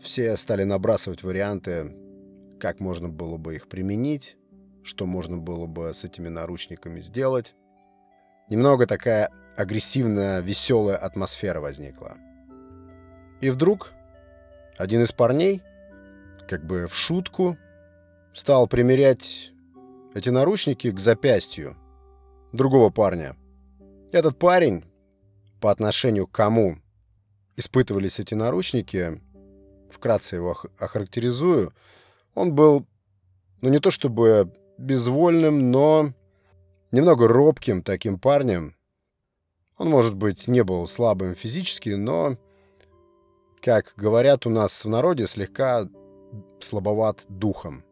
все 0.00 0.36
стали 0.36 0.64
набрасывать 0.64 1.22
варианты, 1.22 1.96
как 2.60 2.80
можно 2.80 3.08
было 3.08 3.36
бы 3.36 3.56
их 3.56 3.68
применить, 3.68 4.36
что 4.82 5.06
можно 5.06 5.38
было 5.38 5.66
бы 5.66 5.94
с 5.94 6.04
этими 6.04 6.28
наручниками 6.28 7.00
сделать. 7.00 7.54
Немного 8.50 8.86
такая 8.86 9.30
агрессивная, 9.56 10.40
веселая 10.40 10.96
атмосфера 10.96 11.60
возникла. 11.60 12.16
И 13.40 13.50
вдруг 13.50 13.92
один 14.76 15.02
из 15.02 15.12
парней, 15.12 15.62
как 16.48 16.64
бы 16.64 16.86
в 16.86 16.94
шутку, 16.94 17.56
стал 18.34 18.66
примерять 18.66 19.53
эти 20.14 20.28
наручники 20.28 20.90
к 20.90 21.00
запястью 21.00 21.76
другого 22.52 22.90
парня. 22.90 23.36
Этот 24.12 24.38
парень, 24.38 24.84
по 25.60 25.70
отношению 25.70 26.28
к 26.28 26.32
кому 26.32 26.78
испытывались 27.56 28.20
эти 28.20 28.34
наручники, 28.34 29.20
вкратце 29.90 30.36
его 30.36 30.56
охарактеризую, 30.78 31.74
он 32.34 32.54
был, 32.54 32.86
ну 33.60 33.68
не 33.68 33.80
то 33.80 33.90
чтобы 33.90 34.52
безвольным, 34.78 35.70
но 35.70 36.12
немного 36.92 37.26
робким 37.26 37.82
таким 37.82 38.18
парнем. 38.18 38.76
Он, 39.76 39.88
может 39.88 40.14
быть, 40.14 40.46
не 40.46 40.62
был 40.62 40.86
слабым 40.86 41.34
физически, 41.34 41.90
но, 41.90 42.36
как 43.60 43.94
говорят 43.96 44.46
у 44.46 44.50
нас 44.50 44.84
в 44.84 44.88
народе, 44.88 45.26
слегка 45.26 45.88
слабоват 46.60 47.24
духом. 47.28 47.84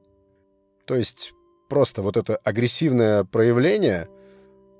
То 0.85 0.95
есть 0.95 1.33
просто 1.73 2.03
вот 2.03 2.19
это 2.19 2.37
агрессивное 2.37 3.25
проявление, 3.25 4.07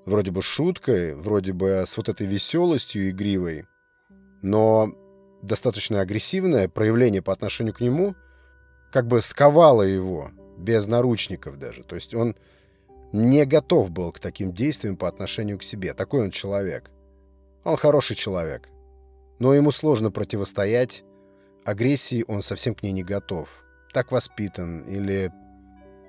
вроде 0.05 0.29
бы 0.29 0.43
шуткой, 0.43 1.15
вроде 1.15 1.51
бы 1.51 1.83
с 1.87 1.97
вот 1.97 2.07
этой 2.07 2.27
веселостью 2.27 3.09
игривой, 3.09 3.65
но 4.43 4.93
достаточно 5.41 6.01
агрессивное 6.01 6.69
проявление 6.69 7.23
по 7.23 7.33
отношению 7.33 7.73
к 7.73 7.81
нему 7.81 8.13
как 8.91 9.07
бы 9.07 9.23
сковало 9.23 9.81
его, 9.81 10.29
без 10.59 10.85
наручников 10.85 11.57
даже. 11.57 11.81
То 11.81 11.95
есть 11.95 12.13
он 12.13 12.35
не 13.11 13.43
готов 13.45 13.89
был 13.89 14.11
к 14.11 14.19
таким 14.19 14.53
действиям 14.53 14.95
по 14.95 15.07
отношению 15.07 15.57
к 15.57 15.63
себе. 15.63 15.95
Такой 15.95 16.21
он 16.21 16.29
человек. 16.29 16.91
Он 17.63 17.75
хороший 17.75 18.15
человек. 18.15 18.69
Но 19.39 19.51
ему 19.55 19.71
сложно 19.71 20.11
противостоять 20.11 21.03
агрессии, 21.65 22.23
он 22.27 22.43
совсем 22.43 22.75
к 22.75 22.83
ней 22.83 22.91
не 22.91 23.03
готов. 23.03 23.63
Так 23.93 24.11
воспитан 24.11 24.83
или 24.83 25.31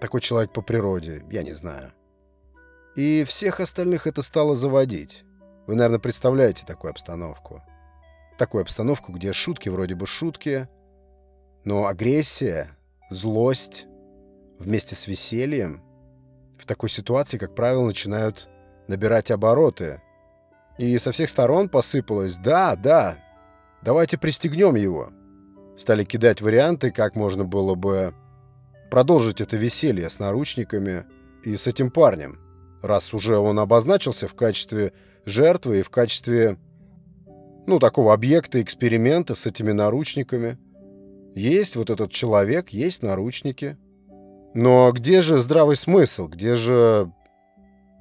такой 0.05 0.21
человек 0.21 0.53
по 0.53 0.61
природе, 0.61 1.25
я 1.31 1.43
не 1.43 1.55
знаю. 1.55 1.95
И 2.95 3.25
всех 3.25 3.59
остальных 3.61 4.07
это 4.07 4.21
стало 4.21 4.55
заводить. 4.55 5.25
Вы, 5.67 5.77
наверное, 5.77 5.99
представляете 5.99 6.67
такую 6.67 6.91
обстановку. 6.91 7.63
Такую 8.37 8.61
обстановку, 8.61 9.13
где 9.13 9.33
шутки 9.33 9.71
вроде 9.71 9.95
бы 9.95 10.07
шутки, 10.07 10.69
но 11.65 11.87
агрессия, 11.87 12.77
злость 13.09 13.87
вместе 14.59 14.95
с 14.95 15.07
весельем 15.07 15.83
в 16.59 16.67
такой 16.67 16.91
ситуации, 16.91 17.39
как 17.39 17.55
правило, 17.55 17.87
начинают 17.87 18.51
набирать 18.89 19.31
обороты. 19.31 20.03
И 20.77 20.99
со 20.99 21.13
всех 21.13 21.31
сторон 21.31 21.71
посыпалось 21.71 22.37
«да, 22.37 22.77
да, 22.77 23.17
давайте 23.81 24.19
пристегнем 24.19 24.75
его». 24.75 25.15
Стали 25.79 26.05
кидать 26.05 26.43
варианты, 26.43 26.91
как 26.91 27.17
можно 27.17 27.47
было 27.47 27.75
бы 27.75 28.15
продолжить 28.95 29.41
это 29.41 29.57
веселье 29.57 30.09
с 30.09 30.21
наручниками 30.21 31.05
и 31.43 31.57
с 31.57 31.67
этим 31.67 31.91
парнем, 31.91 32.39
раз 32.81 33.13
уже 33.13 33.37
он 33.39 33.59
обозначился 33.59 34.29
в 34.29 34.35
качестве 34.35 34.93
жертвы 35.25 35.81
и 35.81 35.83
в 35.83 35.91
качестве, 35.91 36.59
ну, 37.67 37.81
такого 37.81 38.15
объекта 38.15 38.63
эксперимента 38.63 39.35
с 39.35 39.47
этими 39.47 39.73
наручниками. 39.73 40.59
Есть 41.35 41.75
вот 41.75 41.91
этот 41.91 42.13
человек, 42.13 42.69
есть 42.69 43.03
наручники. 43.03 43.77
Но 44.55 44.93
где 44.93 45.23
же 45.23 45.41
здравый 45.41 45.75
смысл? 45.75 46.29
Где 46.29 46.55
же 46.55 47.13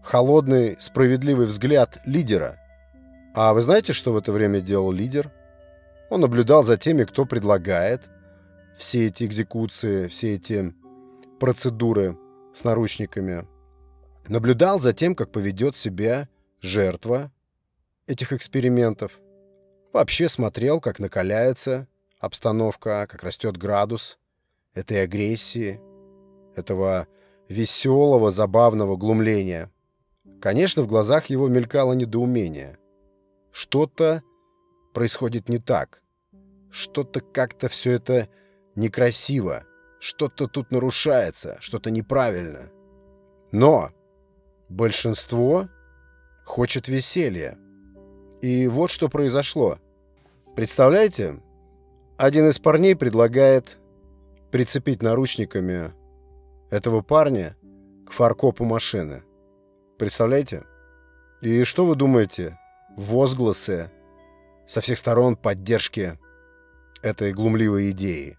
холодный, 0.04 0.78
справедливый 0.80 1.48
взгляд 1.48 2.02
лидера? 2.06 2.60
А 3.34 3.56
вы 3.56 3.64
знаете, 3.64 3.94
что 3.94 4.14
в 4.14 4.18
это 4.18 4.32
время 4.32 4.62
делал 4.62 4.92
лидер? 4.92 5.32
Он 6.12 6.22
наблюдал 6.22 6.62
за 6.62 6.78
теми, 6.78 7.04
кто 7.04 7.26
предлагает 7.26 8.04
все 8.78 9.08
эти 9.08 9.24
экзекуции, 9.24 10.08
все 10.08 10.36
эти 10.36 10.76
процедуры 11.44 12.18
с 12.54 12.64
наручниками. 12.64 13.46
Наблюдал 14.30 14.80
за 14.80 14.94
тем, 14.94 15.14
как 15.14 15.30
поведет 15.30 15.76
себя 15.76 16.30
жертва 16.62 17.34
этих 18.08 18.32
экспериментов. 18.32 19.20
Вообще 19.92 20.30
смотрел, 20.30 20.80
как 20.80 21.00
накаляется 21.00 21.90
обстановка, 22.18 23.08
как 23.10 23.24
растет 23.24 23.58
градус 23.58 24.20
этой 24.74 25.04
агрессии, 25.04 25.82
этого 26.56 27.10
веселого, 27.50 28.32
забавного 28.32 28.96
глумления. 28.96 29.70
Конечно, 30.40 30.82
в 30.82 30.88
глазах 30.88 31.26
его 31.26 31.50
мелькало 31.50 31.92
недоумение. 31.92 32.78
Что-то 33.52 34.24
происходит 34.94 35.50
не 35.50 35.58
так. 35.58 36.04
Что-то 36.72 37.20
как-то 37.20 37.68
все 37.68 37.92
это 37.92 38.30
некрасиво. 38.78 39.66
Что-то 40.04 40.50
тут 40.50 40.70
нарушается, 40.70 41.56
что-то 41.62 41.90
неправильно. 41.90 42.70
Но 43.54 43.92
большинство 44.68 45.70
хочет 46.44 46.90
веселья. 46.90 47.58
И 48.42 48.68
вот 48.68 48.92
что 48.92 49.08
произошло. 49.08 49.78
Представляете, 50.58 51.40
один 52.18 52.50
из 52.50 52.60
парней 52.60 52.98
предлагает 52.98 53.78
прицепить 54.52 55.02
наручниками 55.02 55.94
этого 56.70 57.00
парня 57.00 57.56
к 58.06 58.12
фаркопу 58.12 58.66
машины. 58.66 59.24
Представляете? 59.98 60.66
И 61.42 61.64
что 61.64 61.86
вы 61.86 61.96
думаете? 61.96 62.60
Возгласы 62.98 63.90
со 64.68 64.82
всех 64.82 64.98
сторон 64.98 65.38
поддержки 65.38 66.20
этой 67.02 67.32
глумливой 67.32 67.92
идеи. 67.92 68.38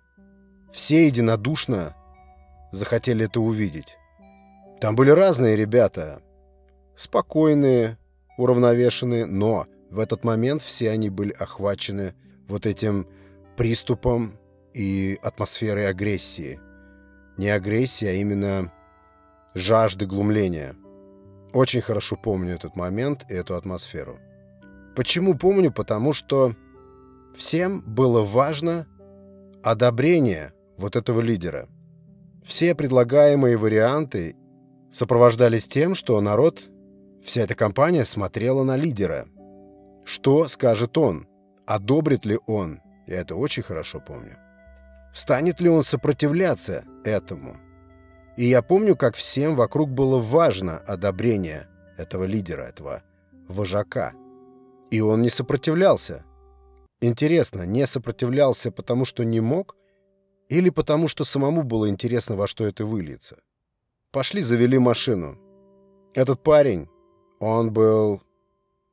Все 0.74 1.06
единодушно 1.06 1.94
захотели 2.72 3.26
это 3.26 3.40
увидеть. 3.40 3.96
Там 4.80 4.96
были 4.96 5.10
разные 5.10 5.56
ребята. 5.56 6.20
Спокойные, 6.96 7.96
уравновешенные, 8.36 9.24
но 9.24 9.66
в 9.90 9.98
этот 9.98 10.24
момент 10.24 10.60
все 10.60 10.90
они 10.90 11.08
были 11.08 11.32
охвачены 11.32 12.14
вот 12.48 12.66
этим 12.66 13.06
приступом 13.56 14.36
и 14.74 15.18
атмосферой 15.22 15.88
агрессии– 15.88 16.60
не 17.36 17.48
агрессии, 17.48 18.06
а 18.06 18.12
именно 18.12 18.72
жажды 19.54 20.06
глумления. 20.06 20.76
Очень 21.52 21.80
хорошо 21.80 22.16
помню 22.16 22.54
этот 22.54 22.76
момент 22.76 23.24
и 23.28 23.34
эту 23.34 23.56
атмосферу. 23.56 24.18
Почему 24.96 25.34
помню? 25.34 25.72
Потому 25.72 26.12
что 26.12 26.54
всем 27.34 27.80
было 27.80 28.22
важно 28.22 28.86
одобрение 29.62 30.52
вот 30.76 30.96
этого 30.96 31.20
лидера. 31.20 31.68
Все 32.42 32.74
предлагаемые 32.74 33.56
варианты 33.56 34.36
сопровождались 34.92 35.66
тем, 35.66 35.94
что 35.94 36.20
народ, 36.20 36.68
вся 37.22 37.42
эта 37.42 37.54
компания 37.54 38.04
смотрела 38.04 38.62
на 38.64 38.76
лидера. 38.76 39.26
Что 40.04 40.46
скажет 40.48 40.98
он? 40.98 41.26
Одобрит 41.66 42.26
ли 42.26 42.38
он? 42.46 42.80
Я 43.06 43.20
это 43.20 43.34
очень 43.36 43.62
хорошо 43.62 44.00
помню. 44.00 44.36
Станет 45.14 45.60
ли 45.60 45.68
он 45.68 45.84
сопротивляться 45.84 46.84
этому? 47.04 47.56
И 48.36 48.46
я 48.46 48.62
помню, 48.62 48.96
как 48.96 49.14
всем 49.14 49.54
вокруг 49.54 49.90
было 49.90 50.18
важно 50.18 50.78
одобрение 50.78 51.68
этого 51.96 52.24
лидера, 52.24 52.62
этого 52.62 53.02
вожака. 53.48 54.12
И 54.90 55.00
он 55.00 55.22
не 55.22 55.30
сопротивлялся. 55.30 56.24
Интересно, 57.00 57.62
не 57.62 57.86
сопротивлялся 57.86 58.70
потому, 58.70 59.04
что 59.04 59.24
не 59.24 59.40
мог, 59.40 59.76
или 60.48 60.70
потому, 60.70 61.08
что 61.08 61.24
самому 61.24 61.62
было 61.62 61.88
интересно, 61.88 62.36
во 62.36 62.46
что 62.46 62.66
это 62.66 62.84
выльется? 62.84 63.38
Пошли, 64.10 64.40
завели 64.40 64.78
машину. 64.78 65.38
Этот 66.14 66.42
парень, 66.42 66.88
он 67.40 67.72
был 67.72 68.22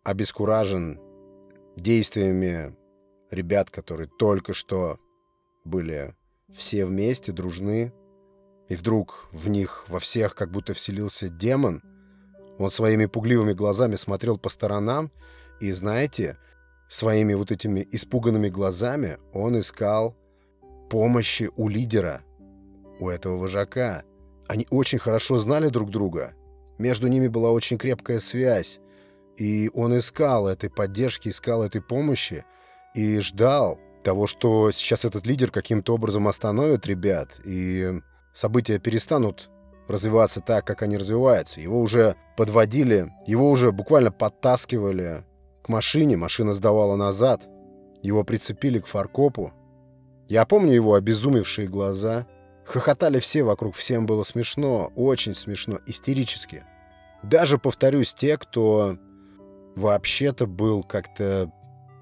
обескуражен 0.04 1.00
действиями 1.76 2.76
ребят, 3.30 3.70
которые 3.70 4.08
только 4.08 4.54
что 4.54 5.00
были 5.64 6.16
все 6.52 6.86
вместе, 6.86 7.32
дружны, 7.32 7.94
и 8.68 8.76
вдруг 8.76 9.28
в 9.32 9.50
них 9.50 9.86
во 9.88 10.00
всех 10.00 10.36
как 10.36 10.52
будто 10.52 10.74
вселился 10.74 11.30
демон. 11.30 11.82
Он 12.58 12.72
своими 12.72 13.06
пугливыми 13.06 13.54
глазами 13.54 13.96
смотрел 13.96 14.38
по 14.38 14.50
сторонам, 14.50 15.12
и, 15.60 15.72
знаете, 15.72 16.38
своими 16.90 17.34
вот 17.34 17.52
этими 17.52 17.88
испуганными 17.92 18.50
глазами 18.50 19.18
он 19.34 19.60
искал 19.60 20.16
помощи 20.92 21.50
у 21.56 21.70
лидера, 21.70 22.22
у 23.00 23.08
этого 23.08 23.38
вожака. 23.38 24.04
Они 24.50 24.68
очень 24.70 25.00
хорошо 25.00 25.40
знали 25.40 25.70
друг 25.70 25.90
друга. 25.90 26.34
Между 26.78 27.08
ними 27.08 27.30
была 27.30 27.52
очень 27.52 27.78
крепкая 27.78 28.20
связь. 28.20 28.82
И 29.38 29.72
он 29.74 29.98
искал 29.98 30.50
этой 30.50 30.70
поддержки, 30.70 31.30
искал 31.30 31.64
этой 31.64 31.82
помощи 31.82 32.44
и 32.94 33.20
ждал, 33.22 33.80
того, 34.04 34.28
что 34.28 34.72
сейчас 34.72 35.06
этот 35.06 35.26
лидер 35.26 35.50
каким-то 35.50 35.94
образом 35.94 36.28
остановит 36.28 36.88
ребят, 36.88 37.40
и 37.46 38.02
события 38.34 38.80
перестанут 38.80 39.50
развиваться 39.88 40.42
так, 40.42 40.66
как 40.66 40.82
они 40.82 40.98
развиваются. 40.98 41.62
Его 41.62 41.80
уже 41.80 42.16
подводили, 42.36 43.14
его 43.28 43.50
уже 43.50 43.72
буквально 43.72 44.12
подтаскивали 44.12 45.24
к 45.64 45.70
машине, 45.70 46.18
машина 46.18 46.54
сдавала 46.54 46.96
назад, 46.96 47.48
его 48.02 48.24
прицепили 48.24 48.80
к 48.80 48.88
фаркопу. 48.88 49.54
Я 50.28 50.46
помню 50.46 50.74
его 50.74 50.94
обезумевшие 50.96 51.68
глаза. 51.68 52.28
Хохотали 52.66 53.20
все 53.20 53.44
вокруг, 53.44 53.76
всем 53.76 54.06
было 54.06 54.24
смешно, 54.24 54.92
очень 54.96 55.34
смешно, 55.34 55.80
истерически. 55.86 56.64
Даже, 57.24 57.58
повторюсь, 57.58 58.14
те, 58.14 58.38
кто 58.38 58.98
вообще-то 59.76 60.48
был 60.48 60.84
как-то 60.84 61.52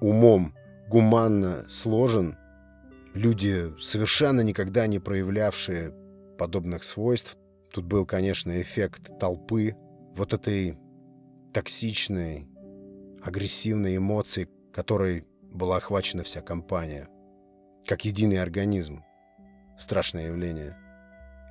умом 0.00 0.54
гуманно 0.88 1.66
сложен, 1.68 2.36
люди, 3.14 3.72
совершенно 3.80 4.40
никогда 4.40 4.86
не 4.86 4.98
проявлявшие 4.98 5.94
подобных 6.38 6.84
свойств. 6.84 7.36
Тут 7.72 7.84
был, 7.84 8.06
конечно, 8.06 8.60
эффект 8.60 9.18
толпы, 9.18 9.76
вот 10.14 10.32
этой 10.32 10.78
токсичной, 11.52 12.48
агрессивной 13.22 13.96
эмоции, 13.96 14.48
которой 14.72 15.26
была 15.42 15.76
охвачена 15.76 16.22
вся 16.22 16.40
компания. 16.40 17.08
Как 17.86 18.04
единый 18.04 18.40
организм. 18.40 19.04
Страшное 19.78 20.26
явление. 20.26 20.76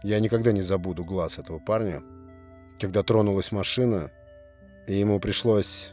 Я 0.03 0.19
никогда 0.19 0.51
не 0.51 0.61
забуду 0.61 1.03
глаз 1.03 1.39
этого 1.39 1.59
парня, 1.59 2.01
когда 2.79 3.03
тронулась 3.03 3.51
машина, 3.51 4.11
и 4.87 4.93
ему 4.93 5.19
пришлось 5.19 5.91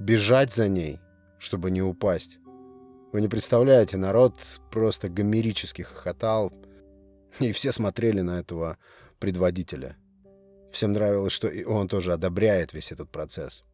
бежать 0.00 0.52
за 0.52 0.68
ней, 0.68 1.00
чтобы 1.38 1.70
не 1.70 1.82
упасть. 1.82 2.38
Вы 3.12 3.20
не 3.20 3.28
представляете, 3.28 3.96
народ 3.96 4.34
просто 4.70 5.08
гомерически 5.08 5.82
хохотал, 5.82 6.52
и 7.38 7.52
все 7.52 7.72
смотрели 7.72 8.20
на 8.20 8.40
этого 8.40 8.78
предводителя. 9.18 9.96
Всем 10.72 10.92
нравилось, 10.92 11.32
что 11.32 11.48
и 11.48 11.64
он 11.64 11.88
тоже 11.88 12.12
одобряет 12.12 12.72
весь 12.72 12.92
этот 12.92 13.10
процесс. 13.10 13.64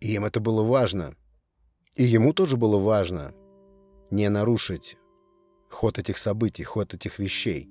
И 0.00 0.14
им 0.14 0.24
это 0.24 0.40
было 0.40 0.62
важно. 0.62 1.14
И 1.94 2.02
ему 2.02 2.32
тоже 2.32 2.56
было 2.56 2.78
важно 2.78 3.32
не 4.10 4.28
нарушить 4.28 4.96
ход 5.74 5.98
этих 5.98 6.18
событий, 6.18 6.64
ход 6.64 6.94
этих 6.94 7.18
вещей. 7.18 7.68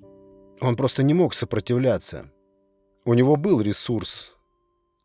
Он 0.62 0.76
просто 0.76 1.04
не 1.04 1.14
мог 1.14 1.34
сопротивляться. 1.34 2.32
У 3.06 3.14
него 3.14 3.36
был 3.36 3.62
ресурс 3.62 4.36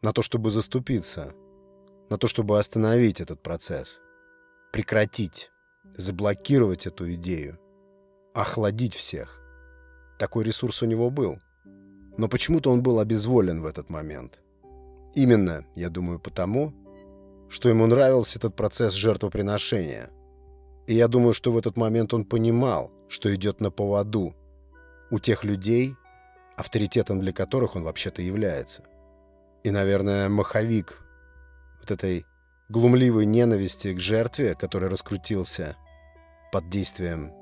на 0.03 0.13
то, 0.13 0.23
чтобы 0.23 0.51
заступиться, 0.51 1.35
на 2.11 2.17
то, 2.17 2.29
чтобы 2.29 2.59
остановить 2.59 3.21
этот 3.21 3.43
процесс, 3.43 4.01
прекратить, 4.73 5.51
заблокировать 5.97 6.87
эту 6.87 7.13
идею, 7.15 7.59
охладить 8.35 8.95
всех. 8.95 9.41
Такой 10.19 10.45
ресурс 10.45 10.83
у 10.83 10.87
него 10.87 11.11
был. 11.11 11.39
Но 12.17 12.29
почему-то 12.29 12.73
он 12.73 12.83
был 12.83 12.99
обезволен 12.99 13.63
в 13.63 13.67
этот 13.67 13.91
момент. 13.91 14.41
Именно, 15.15 15.65
я 15.77 15.89
думаю, 15.89 16.19
потому, 16.19 16.75
что 17.49 17.69
ему 17.69 17.87
нравился 17.87 18.39
этот 18.39 18.57
процесс 18.57 18.93
жертвоприношения. 18.93 20.11
И 20.89 20.95
я 20.95 21.07
думаю, 21.07 21.35
что 21.35 21.53
в 21.53 21.59
этот 21.59 21.77
момент 21.77 22.15
он 22.15 22.25
понимал, 22.25 22.91
что 23.09 23.33
идет 23.35 23.61
на 23.61 23.71
поводу 23.71 24.35
у 25.11 25.19
тех 25.19 25.45
людей, 25.45 25.95
авторитетом 26.57 27.21
для 27.21 27.35
которых 27.35 27.77
он 27.77 27.83
вообще-то 27.83 28.23
является. 28.23 28.83
И, 29.65 29.71
наверное, 29.71 30.31
маховик 30.31 31.05
вот 31.81 31.91
этой 31.91 32.25
глумливой 32.71 33.27
ненависти 33.27 33.93
к 33.93 34.01
жертве, 34.01 34.55
который 34.55 34.89
раскрутился 34.89 35.77
под 36.53 36.71
действием 36.71 37.33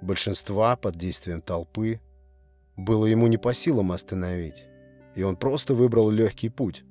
большинства, 0.00 0.74
под 0.74 0.96
действием 0.96 1.42
толпы, 1.42 2.00
было 2.78 3.04
ему 3.04 3.26
не 3.26 3.36
по 3.36 3.52
силам 3.52 3.92
остановить. 3.92 4.66
И 5.14 5.22
он 5.22 5.36
просто 5.36 5.74
выбрал 5.74 6.08
легкий 6.08 6.48
путь. 6.48 6.84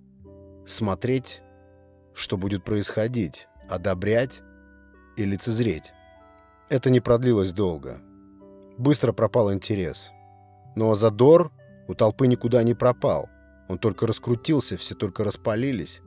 Смотреть, 0.67 1.41
что 2.13 2.37
будет 2.37 2.63
происходить, 2.63 3.47
одобрять 3.67 4.43
и 5.19 5.25
лицезреть. 5.25 5.93
Это 6.69 6.89
не 6.89 6.99
продлилось 6.99 7.51
долго. 7.51 7.99
Быстро 8.77 9.11
пропал 9.11 9.53
интерес. 9.53 10.11
Но 10.75 10.95
задор 10.95 11.51
у 11.87 11.93
толпы 11.93 12.27
никуда 12.27 12.63
не 12.63 12.73
пропал. 12.73 13.29
Он 13.67 13.77
только 13.77 14.07
раскрутился, 14.07 14.77
все 14.77 14.95
только 14.95 15.23
распалились. 15.23 16.01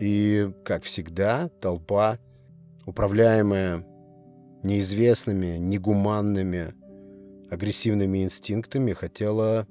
И, 0.00 0.52
как 0.64 0.82
всегда, 0.82 1.48
толпа, 1.60 2.18
управляемая 2.86 3.86
неизвестными, 4.62 5.56
негуманными, 5.58 6.74
агрессивными 7.50 8.24
инстинктами, 8.24 8.92
хотела 8.92 9.66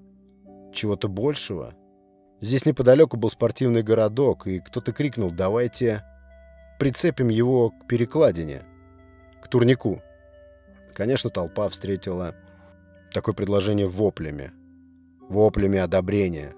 чего-то 0.73 1.09
большего. 1.09 1.73
Здесь 2.39 2.65
неподалеку 2.65 3.17
был 3.17 3.29
спортивный 3.29 3.83
городок, 3.83 4.47
и 4.47 4.59
кто-то 4.59 4.93
крикнул 4.93 5.31
«давайте 5.31 6.03
прицепим 6.81 7.29
его 7.29 7.69
к 7.69 7.85
перекладине, 7.85 8.63
к 9.39 9.47
турнику». 9.47 10.01
Конечно, 10.95 11.29
толпа 11.29 11.69
встретила 11.69 12.33
такое 13.13 13.35
предложение 13.35 13.85
воплями, 13.85 14.51
воплями 15.29 15.77
одобрения. 15.77 16.55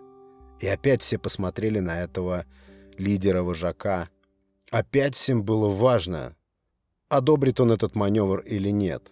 И 0.62 0.67
опять 0.67 1.01
все 1.01 1.17
посмотрели 1.17 1.79
на 1.79 2.01
этого 2.01 2.45
лидера-вожака. 2.97 4.07
Опять 4.71 5.15
всем 5.15 5.43
было 5.43 5.67
важно, 5.67 6.38
одобрит 7.09 7.59
он 7.59 7.73
этот 7.73 7.93
маневр 7.95 8.39
или 8.39 8.69
нет. 8.69 9.12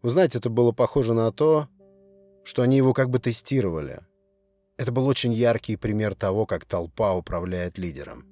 Вы 0.00 0.08
знаете, 0.08 0.38
это 0.38 0.48
было 0.48 0.72
похоже 0.72 1.12
на 1.12 1.30
то, 1.32 1.68
что 2.44 2.62
они 2.62 2.78
его 2.78 2.94
как 2.94 3.10
бы 3.10 3.18
тестировали. 3.18 4.00
Это 4.78 4.90
был 4.90 5.06
очень 5.06 5.34
яркий 5.34 5.76
пример 5.76 6.14
того, 6.14 6.46
как 6.46 6.64
толпа 6.64 7.12
управляет 7.12 7.76
лидером. 7.76 8.24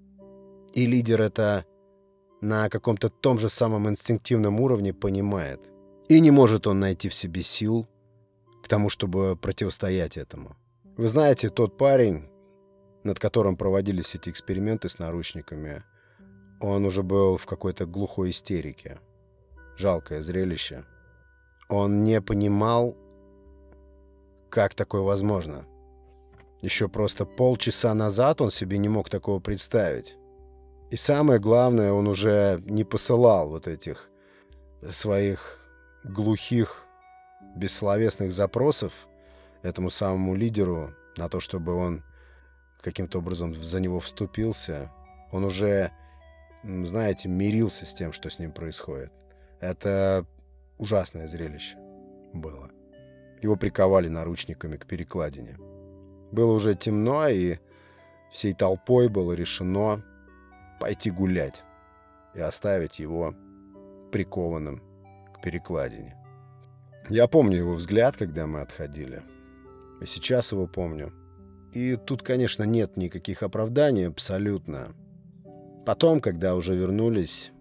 И 0.72 0.86
лидер 0.86 1.20
это 1.20 1.66
на 2.40 2.68
каком-то 2.68 3.08
том 3.08 3.38
же 3.38 3.48
самом 3.48 3.88
инстинктивном 3.88 4.60
уровне 4.60 4.92
понимает. 4.92 5.60
И 6.08 6.20
не 6.20 6.30
может 6.30 6.66
он 6.66 6.80
найти 6.80 7.08
в 7.08 7.14
себе 7.14 7.42
сил 7.42 7.86
к 8.62 8.68
тому, 8.68 8.90
чтобы 8.90 9.36
противостоять 9.36 10.16
этому. 10.16 10.56
Вы 10.96 11.08
знаете, 11.08 11.48
тот 11.48 11.76
парень, 11.76 12.28
над 13.04 13.18
которым 13.18 13.56
проводились 13.56 14.14
эти 14.14 14.30
эксперименты 14.30 14.88
с 14.88 14.98
наручниками, 14.98 15.84
он 16.60 16.84
уже 16.84 17.02
был 17.02 17.36
в 17.36 17.46
какой-то 17.46 17.86
глухой 17.86 18.30
истерике. 18.30 18.98
Жалкое 19.76 20.22
зрелище. 20.22 20.84
Он 21.68 22.02
не 22.02 22.20
понимал, 22.20 22.96
как 24.50 24.74
такое 24.74 25.02
возможно. 25.02 25.66
Еще 26.62 26.88
просто 26.88 27.24
полчаса 27.24 27.94
назад 27.94 28.40
он 28.40 28.50
себе 28.50 28.78
не 28.78 28.88
мог 28.88 29.08
такого 29.08 29.38
представить. 29.38 30.16
И 30.90 30.96
самое 30.96 31.38
главное, 31.38 31.92
он 31.92 32.08
уже 32.08 32.62
не 32.64 32.84
посылал 32.84 33.50
вот 33.50 33.68
этих 33.68 34.10
своих 34.88 35.58
глухих, 36.04 36.84
бессловесных 37.56 38.32
запросов 38.32 39.08
этому 39.62 39.90
самому 39.90 40.34
лидеру 40.34 40.94
на 41.16 41.28
то, 41.28 41.40
чтобы 41.40 41.74
он 41.74 42.04
каким-то 42.80 43.18
образом 43.18 43.54
за 43.54 43.80
него 43.80 44.00
вступился. 44.00 44.90
Он 45.32 45.44
уже 45.44 45.92
знаете, 46.62 47.28
мирился 47.28 47.86
с 47.86 47.94
тем, 47.94 48.12
что 48.12 48.30
с 48.30 48.38
ним 48.38 48.52
происходит. 48.52 49.12
Это 49.60 50.24
ужасное 50.78 51.28
зрелище 51.28 51.76
было. 52.32 52.70
Его 53.42 53.56
приковали 53.56 54.08
наручниками 54.08 54.76
к 54.76 54.86
перекладине. 54.86 55.56
Было 56.32 56.52
уже 56.52 56.74
темно, 56.74 57.28
и 57.28 57.58
всей 58.30 58.52
толпой 58.52 59.08
было 59.08 59.32
решено 59.32 60.04
пойти 60.78 61.10
гулять 61.10 61.64
и 62.34 62.40
оставить 62.40 62.98
его 62.98 63.34
прикованным 64.12 64.82
к 65.34 65.40
перекладине. 65.42 66.16
Я 67.08 67.26
помню 67.26 67.56
его 67.56 67.74
взгляд, 67.74 68.16
когда 68.16 68.46
мы 68.46 68.60
отходили. 68.60 69.22
И 70.00 70.06
сейчас 70.06 70.52
его 70.52 70.66
помню. 70.66 71.12
И 71.72 71.96
тут, 71.96 72.22
конечно, 72.22 72.64
нет 72.64 72.96
никаких 72.96 73.42
оправданий 73.42 74.06
абсолютно. 74.06 74.94
Потом, 75.86 76.20
когда 76.20 76.54
уже 76.54 76.76
вернулись, 76.76 77.52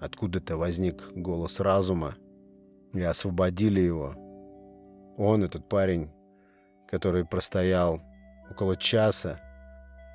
откуда-то 0.00 0.56
возник 0.56 1.12
голос 1.14 1.60
разума, 1.60 2.16
и 2.92 3.02
освободили 3.02 3.80
его. 3.80 4.14
Он, 5.16 5.42
этот 5.42 5.68
парень, 5.68 6.10
который 6.88 7.24
простоял 7.24 8.00
около 8.50 8.76
часа, 8.76 9.40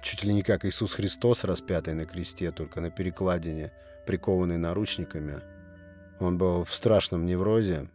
чуть 0.01 0.23
ли 0.23 0.33
не 0.33 0.43
как 0.43 0.65
Иисус 0.65 0.93
Христос, 0.93 1.43
распятый 1.43 1.93
на 1.93 2.05
кресте, 2.05 2.51
только 2.51 2.81
на 2.81 2.89
перекладине, 2.89 3.71
прикованный 4.05 4.57
наручниками. 4.57 5.41
Он 6.19 6.37
был 6.37 6.63
в 6.63 6.73
страшном 6.73 7.25
неврозе, 7.25 7.89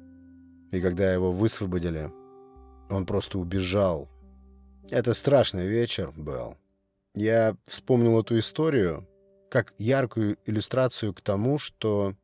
и 0.70 0.80
когда 0.80 1.12
его 1.12 1.32
высвободили, 1.32 2.10
он 2.90 3.06
просто 3.06 3.38
убежал. 3.38 4.08
Это 4.90 5.14
страшный 5.14 5.66
вечер 5.66 6.12
был. 6.12 6.56
Я 7.14 7.56
вспомнил 7.66 8.20
эту 8.20 8.38
историю, 8.38 9.08
как 9.50 9.72
яркую 9.78 10.36
иллюстрацию 10.46 11.14
к 11.14 11.20
тому, 11.20 11.58
что 11.58 12.14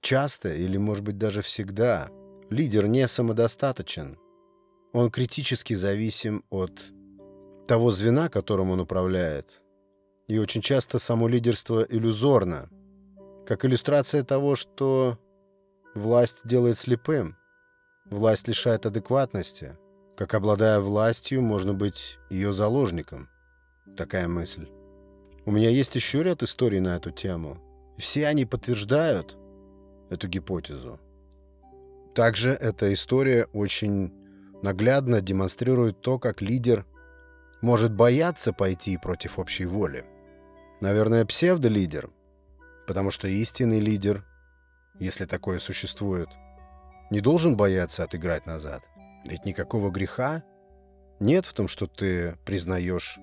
часто 0.00 0.54
или, 0.54 0.76
может 0.76 1.04
быть, 1.04 1.18
даже 1.18 1.42
всегда 1.42 2.10
лидер 2.50 2.86
не 2.86 3.06
самодостаточен. 3.06 4.18
Он 4.92 5.10
критически 5.10 5.74
зависим 5.74 6.44
от 6.50 6.92
того 7.66 7.90
звена, 7.90 8.28
которым 8.28 8.70
он 8.70 8.80
управляет. 8.80 9.62
И 10.28 10.38
очень 10.38 10.62
часто 10.62 10.98
само 10.98 11.28
лидерство 11.28 11.86
иллюзорно, 11.88 12.68
как 13.46 13.64
иллюстрация 13.64 14.24
того, 14.24 14.56
что 14.56 15.18
власть 15.94 16.40
делает 16.44 16.78
слепым, 16.78 17.36
власть 18.06 18.48
лишает 18.48 18.86
адекватности, 18.86 19.76
как 20.16 20.34
обладая 20.34 20.80
властью, 20.80 21.42
можно 21.42 21.74
быть 21.74 22.18
ее 22.30 22.52
заложником. 22.52 23.28
Такая 23.96 24.28
мысль. 24.28 24.68
У 25.44 25.50
меня 25.50 25.68
есть 25.68 25.94
еще 25.94 26.22
ряд 26.22 26.42
историй 26.42 26.80
на 26.80 26.96
эту 26.96 27.10
тему. 27.10 27.58
Все 27.98 28.26
они 28.26 28.46
подтверждают 28.46 29.36
эту 30.08 30.26
гипотезу. 30.28 31.00
Также 32.14 32.50
эта 32.50 32.92
история 32.94 33.46
очень 33.52 34.12
наглядно 34.62 35.20
демонстрирует 35.20 36.00
то, 36.00 36.18
как 36.18 36.40
лидер 36.40 36.86
может 37.60 37.92
бояться 37.92 38.52
пойти 38.52 38.96
против 38.96 39.38
общей 39.38 39.66
воли. 39.66 40.04
Наверное, 40.80 41.24
псевдолидер, 41.24 42.10
потому 42.86 43.10
что 43.10 43.28
истинный 43.28 43.80
лидер, 43.80 44.24
если 44.98 45.24
такое 45.24 45.58
существует, 45.58 46.28
не 47.10 47.20
должен 47.20 47.56
бояться 47.56 48.04
отыграть 48.04 48.46
назад. 48.46 48.82
Ведь 49.24 49.44
никакого 49.44 49.90
греха 49.90 50.42
нет 51.20 51.46
в 51.46 51.54
том, 51.54 51.68
что 51.68 51.86
ты 51.86 52.36
признаешь 52.44 53.18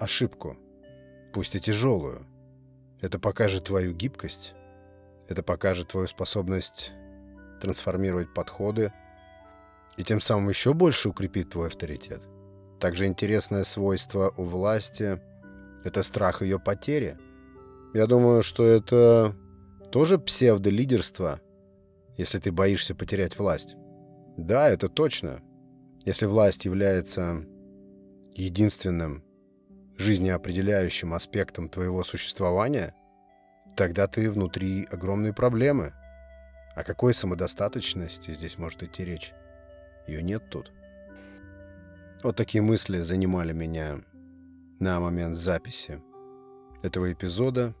ошибку, 0.00 0.56
пусть 1.32 1.54
и 1.54 1.60
тяжелую. 1.60 2.26
Это 3.00 3.18
покажет 3.18 3.64
твою 3.64 3.92
гибкость, 3.92 4.54
это 5.28 5.42
покажет 5.42 5.88
твою 5.88 6.08
способность 6.08 6.92
трансформировать 7.60 8.32
подходы 8.32 8.92
и 9.96 10.04
тем 10.04 10.20
самым 10.20 10.48
еще 10.48 10.74
больше 10.74 11.08
укрепит 11.08 11.50
твой 11.50 11.68
авторитет. 11.68 12.22
Также 12.80 13.06
интересное 13.06 13.64
свойство 13.64 14.32
у 14.36 14.44
власти— 14.44 15.20
это 15.84 16.02
страх 16.02 16.42
ее 16.42 16.60
потери. 16.60 17.16
Я 17.92 18.06
думаю, 18.06 18.42
что 18.42 18.64
это 18.64 19.34
тоже 19.90 20.18
псевдолидерство, 20.18 21.40
если 22.16 22.38
ты 22.38 22.52
боишься 22.52 22.94
потерять 22.94 23.38
власть. 23.38 23.76
Да, 24.36 24.68
это 24.68 24.88
точно. 24.88 25.40
Если 26.04 26.26
власть 26.26 26.64
является 26.64 27.44
единственным 28.34 29.24
жизнеопределяющим 29.96 31.12
аспектом 31.14 31.68
твоего 31.68 32.04
существования, 32.04 32.94
тогда 33.76 34.06
ты 34.06 34.30
внутри 34.30 34.86
огромной 34.90 35.32
проблемы. 35.32 35.94
О 36.76 36.84
какой 36.84 37.14
самодостаточности 37.14 38.32
здесь 38.34 38.58
может 38.58 38.84
идти 38.84 39.04
речь? 39.04 39.32
Ее 40.06 40.22
нет 40.22 40.48
тут. 40.48 40.70
Вот 42.20 42.34
такие 42.34 42.60
мысли 42.62 43.00
занимали 43.02 43.52
меня 43.52 44.00
на 44.80 44.98
момент 44.98 45.36
записи 45.36 46.02
этого 46.82 47.12
эпизода. 47.12 47.76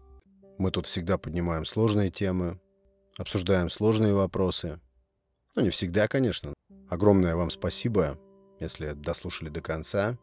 Мы 0.58 0.70
тут 0.70 0.86
всегда 0.86 1.18
поднимаем 1.18 1.64
сложные 1.64 2.10
темы, 2.10 2.60
обсуждаем 3.16 3.68
сложные 3.68 4.14
вопросы. 4.14 4.80
Ну, 5.56 5.62
не 5.62 5.70
всегда, 5.70 6.06
конечно. 6.06 6.54
Огромное 6.88 7.34
вам 7.34 7.50
спасибо, 7.50 8.16
если 8.60 8.92
дослушали 8.92 9.48
до 9.48 9.60
конца. 9.60 10.16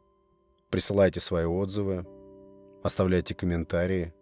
Присылайте 0.69 1.19
свои 1.19 1.45
отзывы, 1.45 2.05
оставляйте 2.83 3.35
комментарии. 3.35 4.13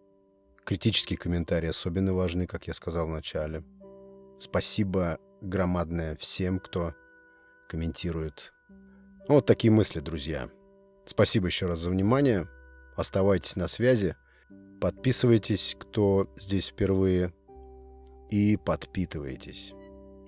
Критические 0.66 1.20
комментарии 1.20 1.70
особенно 1.70 2.14
важны, 2.14 2.48
как 2.48 2.68
я 2.68 2.74
сказал 2.74 3.06
в 3.06 3.12
начале. 3.12 3.64
Спасибо 4.40 5.20
громадное 5.42 6.16
всем, 6.16 6.60
кто 6.60 6.96
комментирует. 7.70 8.53
Вот 9.28 9.46
такие 9.46 9.72
мысли, 9.72 10.02
друзья. 10.02 10.50
Спасибо 11.06 11.48
еще 11.48 11.68
раз 11.68 11.80
за 11.80 11.90
внимание. 11.90 12.50
Оставайтесь 12.98 13.56
на 13.56 13.68
связи. 13.68 14.18
Подписывайтесь, 14.82 15.78
кто 15.80 16.30
здесь 16.38 16.68
впервые. 16.68 17.34
И 18.30 18.58
подпитывайтесь. 18.58 19.74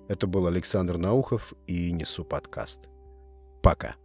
Это 0.08 0.26
был 0.26 0.46
Александр 0.46 0.96
Наухов 0.96 1.52
и 1.66 1.92
Несу 1.92 2.24
подкаст. 2.24 2.88
Пока. 3.62 3.96